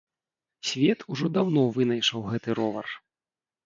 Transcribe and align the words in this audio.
Свет 0.69 1.05
ўжо 1.13 1.31
даўно 1.37 1.69
вынайшаў 1.79 2.19
гэты 2.35 2.49
ровар. 2.65 2.87